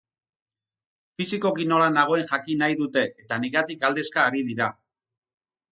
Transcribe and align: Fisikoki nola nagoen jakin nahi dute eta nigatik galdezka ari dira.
Fisikoki 1.19 1.67
nola 1.73 1.89
nagoen 1.99 2.25
jakin 2.33 2.63
nahi 2.65 2.79
dute 2.83 3.07
eta 3.25 3.41
nigatik 3.45 3.83
galdezka 3.87 4.29
ari 4.31 4.45
dira. 4.51 4.77